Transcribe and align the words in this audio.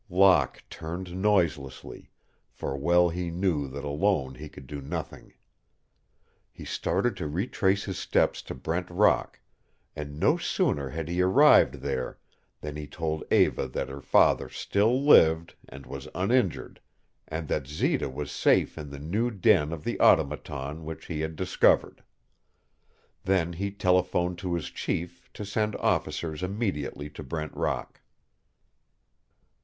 Locke 0.09 0.63
turned 0.67 1.15
noiselessly, 1.15 2.09
for 2.49 2.75
well 2.75 3.09
he 3.09 3.29
knew 3.29 3.67
that 3.67 3.83
alone 3.83 4.33
he 4.33 4.49
could 4.49 4.65
do 4.65 4.81
nothing. 4.81 5.35
He 6.51 6.65
started 6.65 7.15
to 7.17 7.27
retrace 7.27 7.83
his 7.83 7.99
steps 7.99 8.41
to 8.49 8.55
Brent 8.55 8.89
Rock, 8.89 9.39
and 9.95 10.19
no 10.19 10.37
sooner 10.37 10.89
had 10.89 11.07
he 11.07 11.21
arrived 11.21 11.75
there 11.81 12.17
than 12.61 12.77
he 12.77 12.87
told 12.87 13.23
Eva 13.31 13.67
that 13.67 13.89
her 13.89 14.01
father 14.01 14.49
still 14.49 15.05
lived 15.05 15.53
and 15.69 15.85
was 15.85 16.07
uninjured, 16.15 16.81
and 17.27 17.47
that 17.49 17.67
Zita 17.67 18.09
was 18.09 18.31
safe 18.31 18.79
in 18.79 18.89
the 18.89 18.97
new 18.97 19.29
den 19.29 19.71
of 19.71 19.83
the 19.83 19.99
Automaton 19.99 20.83
which 20.83 21.05
he 21.05 21.19
had 21.21 21.35
discovered. 21.35 22.03
Then 23.23 23.53
he 23.53 23.69
telephoned 23.69 24.39
to 24.39 24.55
his 24.55 24.71
chief 24.71 25.31
to 25.33 25.45
send 25.45 25.75
officers 25.75 26.41
immediately 26.41 27.07
to 27.11 27.21
Brent 27.21 27.55
Rock. 27.55 28.01